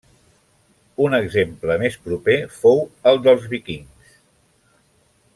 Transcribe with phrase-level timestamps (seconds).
[1.07, 4.17] Un exemple més proper fou els dels Vikings.